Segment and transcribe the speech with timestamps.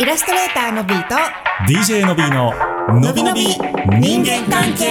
[0.00, 1.14] イラストレーターのビーと
[1.70, 2.50] DJ のびーの
[2.98, 3.46] のびのび
[4.00, 4.90] 人間関係。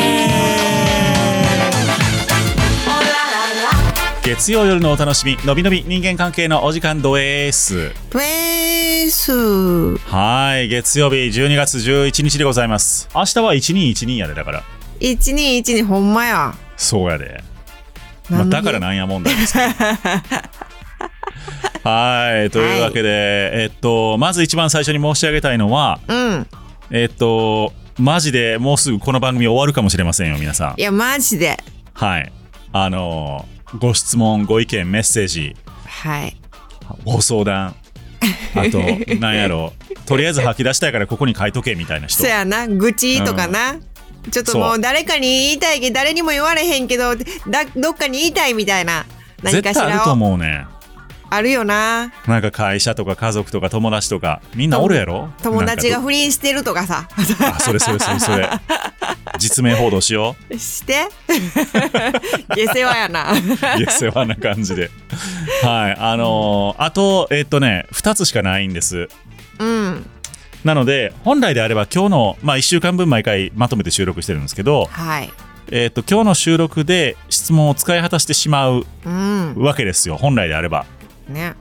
[4.24, 7.92] 月曜夜のお楽しみのびのび人間関係のお時間です。
[8.12, 9.98] プレース。
[9.98, 13.10] はい月曜日12月11日でございます。
[13.16, 14.64] 明日は1212やでだから。
[15.00, 16.54] 121ほんまや。
[16.78, 17.44] そうやで、
[18.30, 19.66] まあ、だからなんやもんだですけど
[21.84, 26.48] はいというわけで、えっとまず一番最初に申し上げたいのはうん。
[26.92, 30.80] えっとマジでもうすぐこの番組終わるかもしれませんよ皆さん。
[30.80, 31.58] いやマジで。
[31.94, 32.32] はい。
[32.74, 35.56] あのーご質問、ご意見、メッセージ、
[35.86, 36.36] はい。
[37.06, 37.76] ご相談、
[38.54, 38.80] あと、
[39.20, 39.74] なんやろ。
[40.06, 42.22] とりあえず吐き出したいからここに書いとけみたいな人。
[42.22, 42.28] そ。
[42.28, 42.68] やな。
[42.68, 43.76] 愚痴とかな、
[44.30, 44.78] ちょっともそう。
[44.78, 47.24] う誰かに言いたいけど誰にも言われへんけどだ
[47.76, 49.06] どっかに言いたいみたいな。
[49.42, 50.66] 何かし絶対あるとらを思うね。
[51.32, 55.30] あるよななんか会社とか家族とか友達とか、みんなおるやろ？
[55.42, 57.08] 友達が不倫してるとかさ
[57.40, 58.50] どあ、それそれそれそれ。
[59.38, 61.08] 実名報道しよして
[62.56, 63.80] 下世話やなう。
[63.80, 64.92] いや、世話な感じで。
[65.64, 65.96] はい。
[65.98, 69.08] あのーあと、えっとね、2つしかないんです。
[69.60, 70.06] うん
[70.66, 75.32] なので、本来であれば今日の、まあ1週間分毎回まとめて収録してるんですけど、はい
[75.72, 80.86] えっと今日の収録で質問を使い果たしてしまううんわけですよ本来であれば
[81.32, 81.56] ね。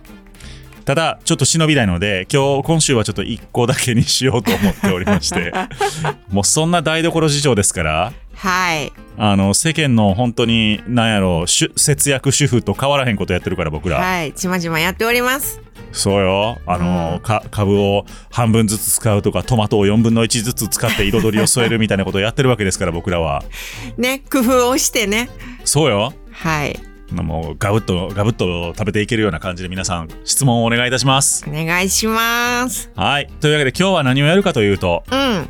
[0.84, 5.52] ただちょっと忍びないので今日今週はちょっと1個だけにしようと思っておりまして。
[6.30, 8.92] もうそんな台所事情ですからはい。
[9.18, 14.32] あの世間の本当に何やろしゅ節約主婦と変わらへんことやってるから僕ら、はい。
[14.32, 15.60] ちまちまやっております。
[15.92, 16.58] そうよ。
[16.66, 17.20] あの、うん。
[17.20, 23.44] か株を半分ずつ使うとかトマトを4分の1ずつ使って彩りを添えるみたいなことをやってるわけですから僕らは。
[23.98, 25.28] ね工夫をしてね。
[25.64, 26.14] そうよ。
[26.32, 31.44] はいもうガブッとガブッと食べていけるような感じで皆さん質問をお願いいたします。
[31.48, 32.91] お願いします。
[32.94, 33.27] はい。
[33.41, 35.48] というわけで今日は何をやるかというとうん。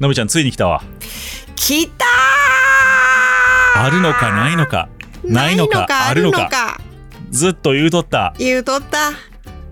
[0.00, 0.82] のびちゃんついに来たわ。
[1.54, 2.04] 来た
[3.76, 4.88] あるのかないのか？
[5.24, 6.48] ーないのかあるのか？
[6.48, 6.80] か。
[7.30, 8.34] ずっと言うとった。
[8.38, 9.12] 言うとった。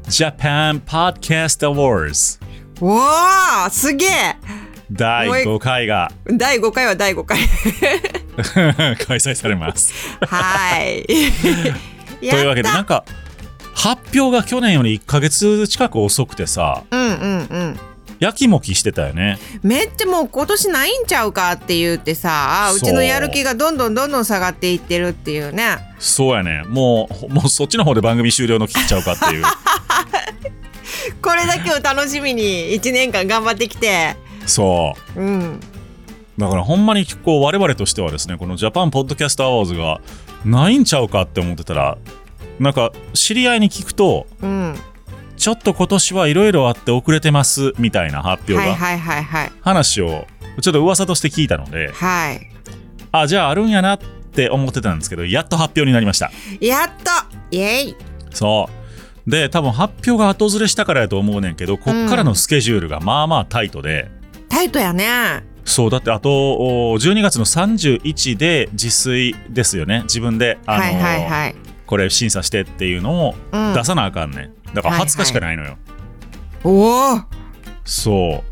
[0.04, 2.40] Japan Podcast Awards
[2.80, 3.70] おー！
[3.70, 4.10] すげえ
[4.92, 6.10] 第5回が。
[6.26, 7.38] 第5回は第5回。
[8.96, 9.92] 開催されます。
[10.26, 11.06] はい。
[12.18, 13.04] というわけでなんか
[13.74, 16.82] 発表が去年より1ヶ月近く遅くてさ。
[16.90, 17.80] うんうんうん。
[18.18, 19.38] やきもきしてたよね。
[19.62, 25.78] めっちゃもう今年ないんちゃうかって言ってさうちのやる気がどんどんどんどん下がっていってるっていうね。
[25.98, 26.64] そうやね。
[26.66, 29.44] もうもうそっちの方で番組終了の聞いちゃうかっていう。
[31.22, 34.16] これだけを楽しみに1年間頑張ってきて
[34.50, 35.20] そう。
[35.20, 35.60] うん。
[36.38, 40.00] だからほんまにこう我々としてはですねこのジャパンポッドキャストアワーズが
[40.44, 41.98] ないんちゃうかって思ってたら
[42.58, 44.76] なんか知り合いに聞くとうん。
[45.36, 48.74] ちょっと今年はいろいろあって遅れてますみたいな発表が
[49.62, 50.26] 話を
[50.60, 52.50] ちょっと噂として聞いたのではい。
[53.12, 56.30] あじゃああるんやなって思ってたんですけどやっと発表になりました。
[56.60, 57.10] やっと。
[57.50, 57.96] イエイ。
[58.30, 58.68] そ
[59.26, 59.30] う。
[59.30, 64.10] で多分発表が後ずれしたからやと思うねんけどこっからのスケジュールがまあまあタイトで、
[64.50, 65.44] タイトやね。
[65.64, 66.30] そうだってあと
[66.90, 70.02] お12月の31で自炊ですよね。
[70.02, 71.54] 自分であの、はいはいはい。
[71.86, 73.74] これ審査してっていうのをうん。
[73.74, 74.74] 出さなあかんね、ん。
[74.74, 75.08] だからはいはい。
[75.08, 75.78] 20日しかないのよ、
[76.64, 77.20] おお。
[77.84, 78.44] そ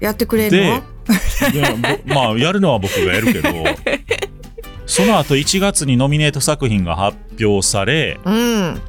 [0.00, 0.82] やってくれうるの
[2.06, 3.48] まあやるのは僕がやるけど
[4.86, 8.80] その後1月にノミネート作品が発表されうん。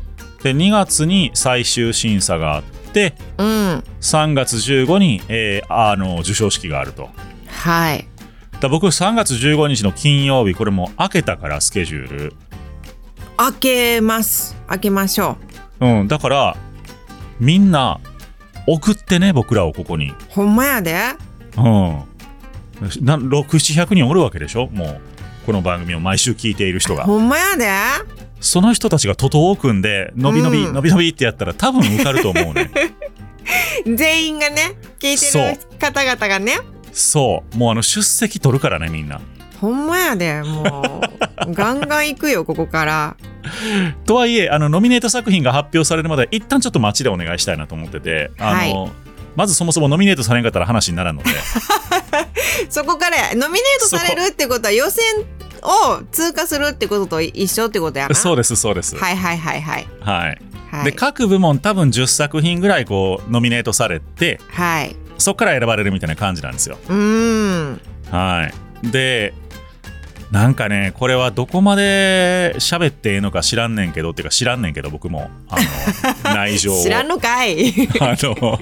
[0.44, 2.77] で2月に最終審査があって
[3.38, 3.84] うん。
[4.02, 7.10] 3月15に、えーあの授賞式があると。
[7.48, 8.08] はい。
[8.60, 12.34] だ僕3月15日の金曜日これもう開けたからスケジュール。
[13.38, 14.56] 開けます。
[14.68, 15.38] 開けましょ
[15.80, 16.04] う。
[16.04, 16.08] ん。
[16.08, 16.58] だから
[17.40, 18.00] みんな
[18.66, 20.10] 送ってね僕らをここに。
[20.10, 20.96] うほんまやで。
[21.58, 21.64] うん。
[23.02, 24.68] な6700人おるわけでしょ？
[24.68, 25.02] もう
[25.46, 27.04] この番組を毎週聞いている人が。
[27.06, 27.70] ほんまやで
[28.40, 30.74] その人たちが徒党を組んでのびのび、うん。
[30.74, 32.72] のびのびってやったら多分受かると思うね。
[33.86, 36.60] 全員がね聞いてる方々がね。
[36.92, 37.58] そう。
[37.58, 39.22] もうあの出席取るからねみんな。
[39.60, 41.02] ほんまやでも
[41.46, 41.52] う。
[41.54, 43.16] ガンガン行くよここから。
[44.06, 48.92] とはいえあのノミネート作品が発表されるまで一旦ちょっと待ちでお願いしたいなと思っててあの、
[49.36, 51.30] まずそもそもノミネートされんかったら話にならんので。
[52.70, 53.36] そこからや。
[53.36, 55.04] ノミネートされるってことは予選
[55.64, 58.16] を通過するってことと一緒ってことやな。
[58.16, 58.96] そうですそうです。
[58.96, 59.88] はいはいはいはい。
[60.02, 60.86] はい、はい。
[60.86, 64.96] で各部門多分10作品ぐらいこうノミネートされてはい。
[65.18, 66.78] そこから選ばれるみたいな感じなんですよ。
[66.90, 67.82] うーん。
[68.12, 68.50] は
[68.84, 68.88] い。
[68.92, 69.34] で
[70.32, 75.30] なんかねこれはどこまで喋ってええのか知らんねんけどっていうか知らんねんけど僕も。
[75.50, 75.58] あ
[76.26, 76.84] の 内情を。
[76.84, 77.74] 知らんのかい。
[78.00, 78.60] あの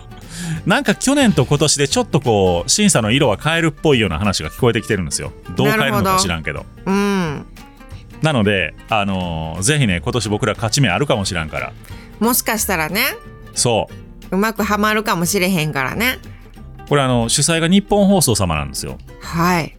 [0.65, 5.31] なんか去年と今年でちょっとこう審査の色は変えるっぽいような話が聞こえてきてるんですよ。
[5.55, 6.65] どう変えるのか知らんけど。
[6.85, 7.45] うん。
[8.21, 11.73] なのであのーぜひね今年僕ら勝ち目あるかもしらんから。
[12.19, 13.01] もしかしたらね。
[13.53, 13.87] そ
[14.31, 14.35] う。
[14.35, 16.17] うまくはまるかもしれへんからね。
[16.89, 18.97] これあの主催が日本放送様なんですよ。
[19.21, 19.77] はい。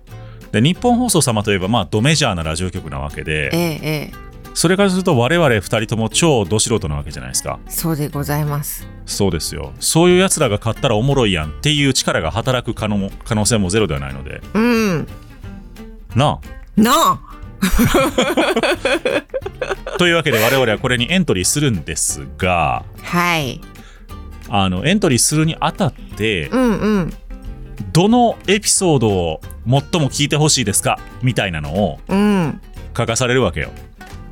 [0.52, 4.25] で日本放送様といえばまあドメジャーなラジオ局なわけえでえええ
[4.56, 7.58] それからすると我々2人とも超ど素人なわけじゃないですか。
[7.69, 8.88] そうでございます。
[9.05, 9.75] そうですよ。
[9.81, 14.41] そういうやつらが勝ったらおもろいやんっていう力が働く可能可能性もゼロではないので。
[14.55, 15.06] うん。
[16.14, 16.38] な
[16.75, 17.20] なあ。
[17.20, 17.37] あ
[19.99, 22.82] というわけで我々はこれにエントリーするんですが。
[23.02, 23.61] はい。
[24.49, 27.12] あのエントリーするにあたってうんうん。
[27.93, 30.99] どのエピソードを最も聞いてほしいですか？
[31.20, 32.59] みたいなのをうん。
[32.97, 33.69] 書かされるわけよ。
[33.79, 33.86] うん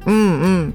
[0.06, 0.75] うん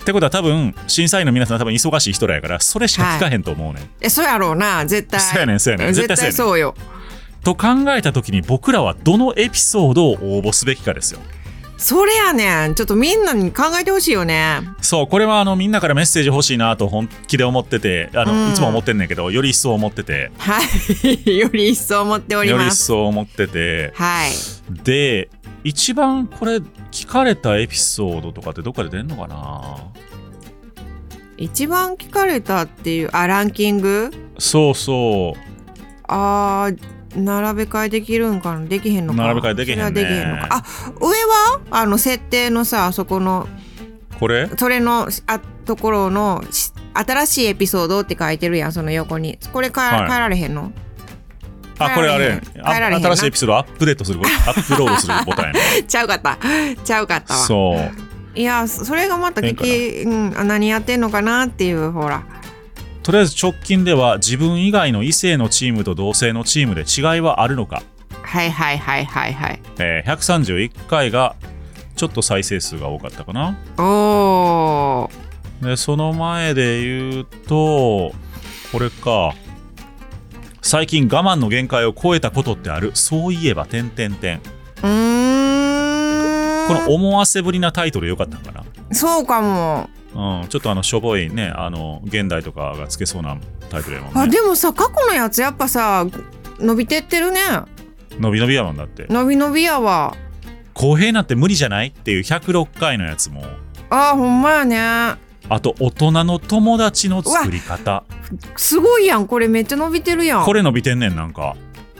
[0.00, 4.86] ってことは多分審査員の皆さん多分忙しい人らやからそれしか聞かへんと思うねん、えそうやろうな。
[4.86, 5.20] 絶対。
[5.20, 5.88] そうやねんそうやねん。
[5.88, 6.74] 絶絶対対そうやねん。
[6.74, 6.88] そうよ。
[7.44, 11.20] と考えた時に僕らはどのエピソードを応募すべきかですよ。
[11.76, 12.74] それやねん。
[12.74, 14.62] ちょっとみんなに考えてほしいよね。
[14.80, 18.50] そうこれはあのみんなからメッセージ欲しいなと本気で思っててあの、うん。
[18.50, 20.32] いつも思ってんねんけどより一層思ってて。
[20.38, 20.60] は
[21.04, 21.36] い。
[21.38, 23.92] より一層思っておりより一ます層思ってて。
[23.94, 24.32] はい。
[24.84, 25.28] で
[25.64, 26.56] 一番これ
[26.90, 29.76] 聞かれたエピソードとかってどっかで出んのかな？
[31.36, 34.10] 一番聞かれたっていうあランキング？
[34.38, 35.40] そうそう。
[36.04, 38.66] あー並べ替えできるんかな？
[38.66, 39.22] できへんのか？
[39.22, 39.90] 並べ替えできへんね。
[39.92, 40.48] できへんのか？
[40.50, 40.64] あ
[41.00, 41.60] 上は？
[41.70, 43.48] あの設定のさあそこの
[44.18, 44.48] これ？
[44.56, 49.38] それのあところのし新しいエピソードって書いてるやんその横に。
[49.52, 50.72] これ変えられへんの？
[51.78, 52.40] あこれあれ。
[52.54, 55.60] 新しいエピソードアップデートするボ アップロードするボタンやね。
[55.86, 56.38] ちゃうかった。
[56.84, 57.40] ちゃうかったわ。
[57.40, 58.38] そう。
[58.38, 62.22] いやそれがまた聞き、うん、あ何やってんのかなっていうほら。
[63.02, 67.82] とりあえず直近では自分以外の異性のチームと同性のチームで違いはあるのか、
[68.22, 69.60] はいはいはいはいはい。
[69.78, 71.34] えー131回が
[71.96, 73.56] ちょっと再生数が多かったかな。
[73.78, 75.68] おー。
[75.70, 78.12] でその前で言うと
[78.70, 79.34] これか
[80.68, 82.90] 最近我慢の限界を超えたことってある？
[82.92, 84.42] そういえば点点点
[84.82, 86.68] うーん。
[86.68, 89.88] この思わせぶりなタイトルよかったのかそうかも。
[90.14, 93.38] な、うん、ちょっとあのしょぼいねあの現代とかがつけそうな
[93.70, 94.20] タイトルやもんね。
[94.20, 96.06] あでもさ過去のやつやっぱさ
[96.58, 97.40] 伸びてってるね。
[98.18, 99.06] 伸び伸びやもんだって。
[99.08, 100.14] 伸び伸びやわ。
[100.74, 101.86] 公平なんて無理じゃない？
[101.86, 103.42] っていう106回のやつも。
[103.88, 105.18] あほんまやね
[105.48, 108.04] あと大人の友達の作り方。
[108.56, 109.26] すごいやん。
[109.26, 110.44] これめっちゃ伸びてるやん。
[110.44, 111.56] これ伸びてんねんなんか。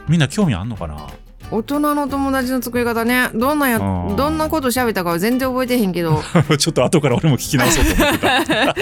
[0.08, 1.06] みんな興味あんのかな？
[1.50, 3.30] 大人の友達の作り方ね。
[3.34, 4.16] どんなやうん。
[4.16, 6.22] どんなこと喋ったかは全然覚えてへんけど。
[6.58, 8.74] ちょっと後から俺も聞き直そうと思ってた。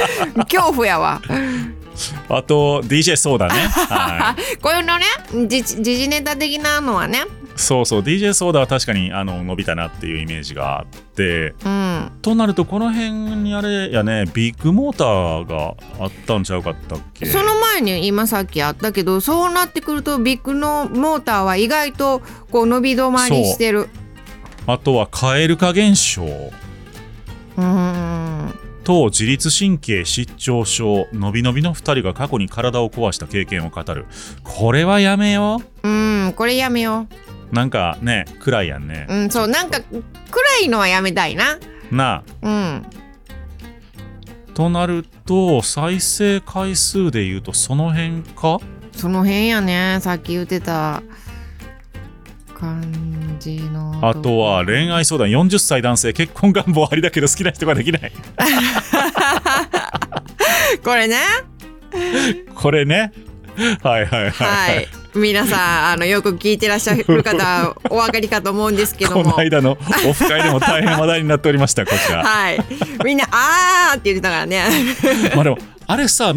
[0.45, 1.21] 恐怖やわ。
[2.29, 3.55] あと DJ そうだね。
[3.55, 4.57] はい。
[4.59, 5.05] こういうのね
[5.49, 7.25] 時時事ネタ的なのはね
[7.57, 8.01] そうそう。
[8.03, 11.55] DJ ソーダは確かにあの伸びたなっていうイメージがあって。
[11.65, 12.13] うん。
[12.23, 13.11] となるとこの辺
[13.43, 17.27] にあれやねビッグモーターがあったんちゃうかったっけ？
[17.27, 22.21] その前に今さっきあったけどそうなってくるとビッグのモーターは意外と
[22.51, 23.89] こう伸び止まりしてる。
[24.67, 26.25] あとは蛙化現象。
[26.25, 28.59] うーん。
[28.85, 34.07] と自律神経失調症のびのびの2人が過去に体を壊した経験を語る。
[34.45, 39.07] これはやめようんこれやめようなんかね暗いやんね。
[39.09, 39.99] ううんそうなんか暗
[40.65, 41.59] いのはやめたいな。
[41.91, 42.47] なあ。
[42.47, 42.87] うん。
[44.55, 48.59] となると再生回数で言うとその辺か？
[48.93, 51.03] その辺やねさっき言ってた
[52.55, 55.29] 感じのあとは恋愛相談。
[55.29, 58.13] 40歳男性結婚願望ありだけど好きな人ができない。
[60.83, 61.19] これね。
[62.55, 63.13] これね。
[63.83, 69.73] はいはいはい、ははいい皆さんあのよく聞いてらっしゃる方お分かりかと思うんですけどこもの間の
[70.09, 72.23] オフ会でも大変話題になっておりましたこちら。
[72.25, 72.59] はい。
[73.05, 74.65] みんなあーって言ってたからね。
[75.35, 76.35] まあでもあれさ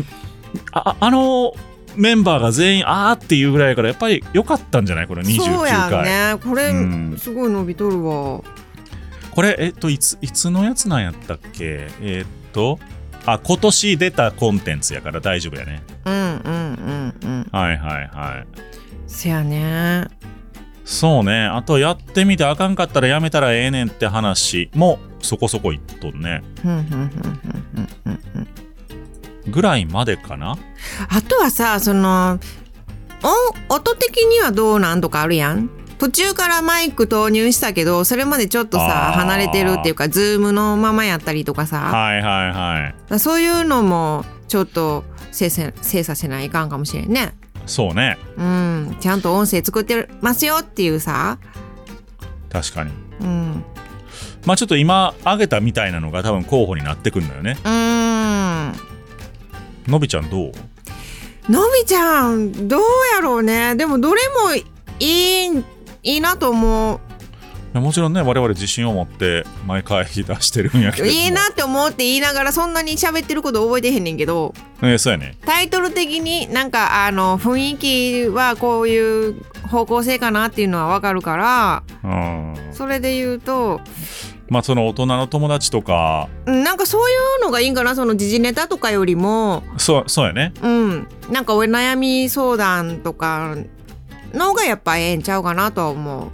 [0.71, 1.53] ああの
[1.95, 5.07] メンバーが全員あーっていうぐらいやからやっぱり良かったんじゃない？
[5.07, 5.71] この29そう回
[6.07, 6.39] やね。
[6.43, 7.17] これ、うん。
[7.21, 8.41] すごい伸びとるわ。
[9.31, 11.87] これえっといついつのやつなんやったっけ？
[12.01, 12.79] えっと
[13.25, 15.83] あ今年出たコンテンツやから大丈夫やね。
[16.05, 17.47] うんうんうんうん。
[17.51, 18.47] はいはいはい。
[19.07, 20.07] せやね。
[20.85, 21.45] そうね。
[21.45, 24.69] あとやってみてあかんかったらやめたらええねんって話。
[24.73, 26.41] もそこそこ言っとんね。
[26.61, 29.51] ふんふんふんふんふんふんふん。
[29.51, 30.57] ぐらいまでかな。
[31.09, 32.39] あとはさその
[33.69, 43.19] 音音的にはどうなんとかあるやん途中からマイク投入したけどそれまでちょっとさ離れてるっていうかズームのままやったりとかさ、はいはいはい。
[43.19, 47.35] そういうのもちょっと精査精査せないかんかもしれんね。
[47.65, 48.17] そうね。
[48.37, 48.97] うん。
[48.99, 51.37] ちゃんと音声作ってますよっていうさ。
[52.49, 52.91] 確かに。
[53.21, 53.63] うん。
[54.45, 57.57] まあちょっと今挙げたみたいなのが多分候補になってくるのよね。
[57.63, 58.73] うーん。
[59.87, 60.51] のびちゃんどう？
[61.51, 62.81] のびちゃんどう
[63.13, 63.75] やろうね。
[63.75, 64.55] でもどれも
[64.99, 65.63] いい
[66.09, 66.99] いいなと思う。
[67.73, 71.11] もちろんね我々自信を持って毎回出してるんやけども。
[71.11, 74.55] いいなって思って言いながらそんなに喋ってること覚えてへんねんけど。
[74.81, 75.37] えそうやね。
[75.45, 81.83] タイトル的になんかあの雰囲気はこういう方向性かなっていうのはわかるから。
[82.03, 82.55] うん。
[82.73, 83.81] それで言うと。
[84.47, 86.27] まあその大人の友達とか。
[86.47, 89.61] うんなんかそういうのがいいんかなその時事ネタとかよりも。
[89.77, 90.53] そうそうやね。
[90.63, 91.07] うん。
[91.29, 93.55] なんかお悩み相談とか
[94.33, 96.29] のがやっぱええんちゃうかなとは思う。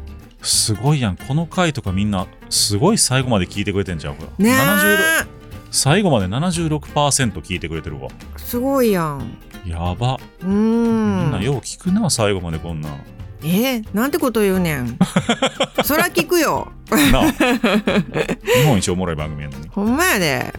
[0.45, 5.27] すごいやんこの回とかみんなすごい最後まで聞いてくれてんじゃんこれね76
[5.71, 9.37] 最後まで76%聞いてくれてるわえすごいやん。
[9.65, 12.99] やばうーみんんなよう聞くな最後までこんなん
[13.43, 14.97] えなんてこと言うねん。
[15.83, 16.71] そりゃ聞くよ。
[16.89, 20.53] 日本一おもろい番組やのにほんまやで。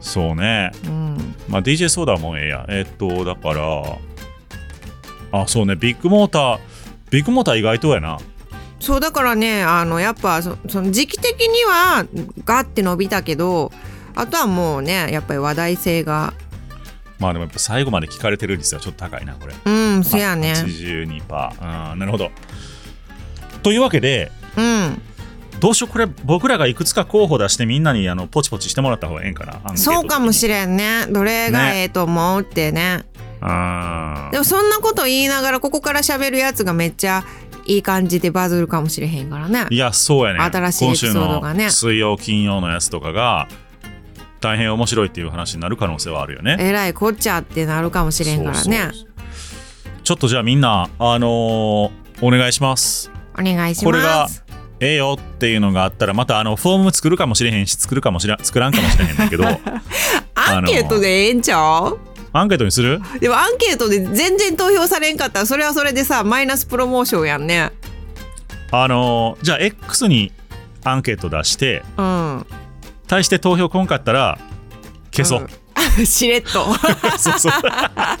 [0.00, 1.34] そうねうん。
[1.48, 3.82] まあ DJ ソーダもええやえっとだから
[5.32, 5.76] あそうね。
[5.76, 6.58] ビッグモーター
[7.10, 8.18] ビッグモーター意外とやな。
[8.78, 12.06] そうだからねあのやっぱそその時期的には
[12.44, 13.70] ガッて伸びたけど
[14.14, 16.32] あとはもうねやっぱり話題性が。
[17.18, 19.54] まあでもやっぱ最後まで聞かれてる率はちょっと高いなこれ。
[19.64, 20.54] うんそやね。
[20.56, 22.30] 82%うんなるほど。
[23.62, 25.02] というわけでうん。
[25.60, 31.06] どうしようこれ僕らがいくつか候補出してみんなにあのポチポチしてもらった方がええんかなそうかもしれんね。
[31.10, 32.80] どれがええと思うってね。
[32.82, 33.29] あー
[34.32, 37.24] でもそんなこと言いながらここから喋るやつがめっちゃ
[37.66, 39.66] いい感じでバズるかもしれへんからね。
[39.70, 41.70] いやそうやね新しいエピソードがね。
[41.70, 43.48] 水曜金曜のやつとかが
[44.40, 46.56] 大変面白いっていう話になる可能性はあるよね。
[46.58, 48.90] えらいこっちゃってなるかもしれんからね。
[50.02, 51.90] ちょっとじゃあみんなあのー
[52.22, 53.10] お願いします。
[53.38, 54.44] お願いしこれがます
[54.80, 59.44] ええよっていうのがあったらまたあのフォーム作るかもしれへんし作るかもしれ作らんかもしれへんけど。
[60.34, 61.98] アンケートでええんちゃう？
[62.32, 63.00] アンケートにする？
[63.20, 67.72] でもアンケートで全然投票されんかったらそれはそれでさマイナスプロモーションやんね。
[68.72, 70.32] あのーじゃあ X に
[70.84, 72.46] アンケート出してうん。
[73.08, 74.38] 対して投票こんかったら
[75.14, 75.46] 消そう、
[75.98, 76.06] うん。
[76.06, 76.66] しれっと。
[77.18, 77.52] そうそう。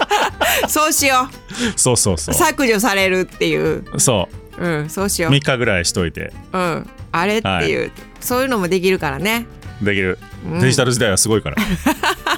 [0.68, 1.30] そうしよ
[1.76, 2.34] そうそうそう。
[2.34, 3.84] う削除されるっていう。
[3.98, 4.68] そう。
[4.68, 5.32] んそうしうよう。
[5.32, 6.32] 3日ぐらいしといて。
[6.52, 6.90] うん。
[7.12, 9.46] あれっていう、そういうのもできるからね。
[9.80, 10.18] できる。
[10.44, 10.60] うん。
[10.60, 11.56] デジタル時代はすごいから、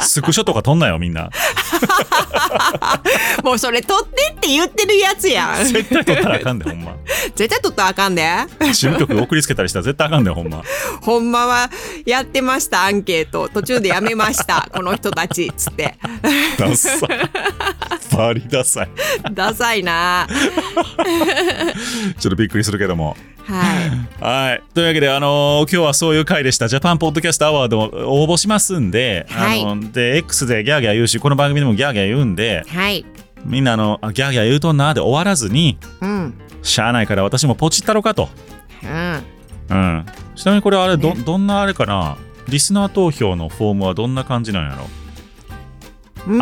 [0.00, 1.30] スクショとか撮んなよみんな。
[3.44, 5.66] もうそれ取ってって言ってるやつやん。
[5.66, 6.96] 絶対撮ったらあかんでほんま。
[7.34, 8.26] 絶対取ったらあかんで。
[8.60, 10.62] 事務局送りつけたりしたら絶対あかんでほんま。
[11.02, 11.70] ほんまは
[12.06, 13.48] やってましたアンケート。
[13.48, 15.96] 途中でやめました この人たちっつって。
[16.58, 16.98] ダッサい。
[18.16, 18.88] バリダサい。
[19.32, 20.26] ダサいな。
[22.18, 23.16] ちょっとびっくりするけども
[23.50, 23.80] は
[24.20, 24.20] い。
[24.22, 24.62] はい。
[24.74, 26.68] というわけで、あのー今日はそういう回でした。
[26.68, 29.62] ジャパンポッドキャストアワードを応募しますんで、はい。
[29.62, 33.04] あので、X でギャーギャー言うし、この番組でもギャーギャー言うんで、はい。
[33.44, 36.34] みんなあの、あギャーギャー言うとんなーで終わらずに、うん。
[36.62, 38.28] しゃあないから私もポチったろかと。
[38.82, 39.22] うん。
[39.70, 40.06] うん。
[40.36, 42.16] ちなみにこれあれ、ど、どんなあれかな？
[42.48, 44.86] リスナー投票のフォームはどんな感じなんやろ？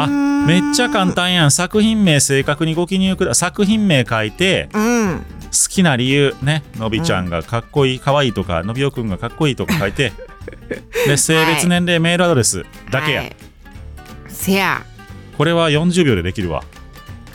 [0.03, 0.07] あ、
[0.47, 1.51] めっちゃ簡単やん。
[1.51, 10.13] 作品名正確にご記入くだ作品名書いて、うん好きな理由ねのびちゃんがかっこいい、かわいいとかのびおくんがかっこいいとか書いて
[11.07, 13.37] で性別、年齢メールアドレスだけや、はい。
[14.29, 14.83] せや。
[15.37, 16.65] これは40秒でできるわ。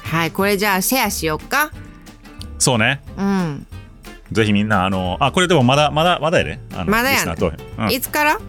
[0.03, 1.71] はいこれじゃあシェアしよっか？
[2.59, 3.01] そうね。
[3.17, 3.67] うん。
[4.31, 7.91] ぜひみんなあのあこれでもまだまだまだやで、あのまだやリスナー投票うん。
[7.91, 8.39] いつから？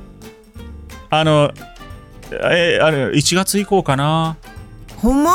[1.10, 1.52] あの
[2.32, 4.36] えあれ1月以降かな。
[4.96, 5.32] ほんま？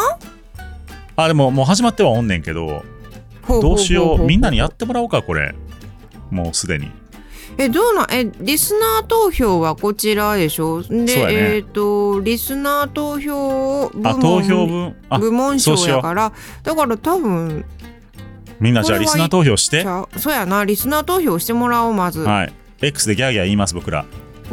[1.16, 2.68] あでももう始まってはおんねんけど。
[2.68, 2.84] ほ
[3.62, 4.26] どうしよう。
[4.26, 5.56] みんなにやっってもらおうかこれ。
[6.30, 6.92] もうすでに。
[7.58, 10.82] えどうなんえリスナー投票はこちらでしょ？
[10.84, 11.14] で、ね。
[11.18, 16.32] えっ、とリスナー投票部門あ投票分あ部門賞やから。
[16.64, 17.66] だから多分
[18.60, 19.84] みんなじゃあリスナー投票して？
[20.18, 22.54] そうやなリスナー投票してもらおうまず、はい。
[22.82, 24.06] X でギャーギャー言います僕ら。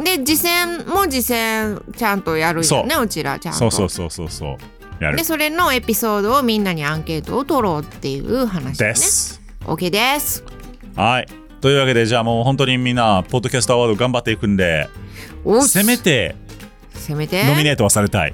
[0.03, 3.59] で次戦も次戦ちゃんとやるよねうちらちゃんと。
[3.59, 4.57] そうそうそうそうそう
[4.99, 8.87] でそれのエピソードをみんなにアンケートを取ろうっていう話ね。
[8.87, 9.41] です。
[9.61, 10.43] OK です。
[10.95, 11.27] はい。
[11.61, 14.89] というわけで、じゃあもう本当にみんな、ポッドキャストアワード頑張っていくんで、
[15.67, 16.35] せめて
[16.93, 17.45] せめて。
[17.45, 18.33] ノミネートはされたい。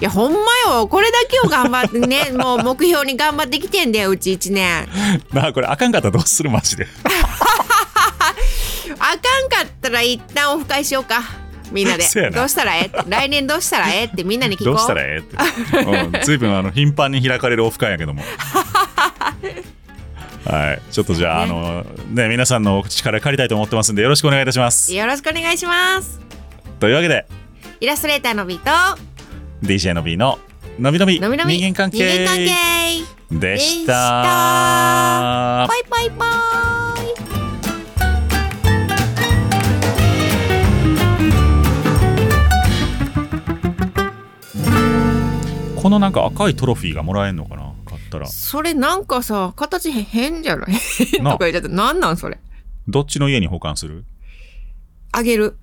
[0.00, 0.38] いやほんま
[0.72, 0.88] よ。
[0.88, 4.88] これだけを頑張ってね もう目標に頑張ってきてんだようち1年。
[5.32, 6.86] なあ、これあかんかったらどうするマジで。
[8.98, 11.22] あかんかったら一旦オフ会しようか
[11.70, 12.04] みんなで。
[12.30, 13.00] どうしたらええ？
[13.00, 14.74] って来年どうしたらええってみんなに聞こう。
[14.74, 15.36] どうしたらええって。
[15.78, 18.22] うん、ずいぶんあの頻繁に開かれるオフ会やけども。
[20.44, 24.92] はい、ちょっとじゃあ、あのね、皆さんのお力借りたいと思ってますんで、よろしくお願いいたします。
[24.94, 26.18] よろしくお願いします。
[26.80, 27.26] というわけで、
[27.80, 28.70] イラストレーターのビーと。
[29.62, 30.38] DJ の B の
[30.78, 31.20] のびのび。
[31.20, 31.58] のびのび。
[31.58, 32.26] 人間関係。
[33.30, 33.92] でした。
[35.68, 36.26] バイバイバ
[36.86, 36.89] イ
[45.80, 47.72] このなんか赤いトロフィーがもらえんのかな？
[47.86, 48.26] 買ったら。
[48.26, 50.70] それなんかさ形変じゃない？
[51.16, 52.38] とか言っちゃってなんなんそれ？
[52.86, 54.04] どっちの家に保管する？
[55.12, 55.56] あげる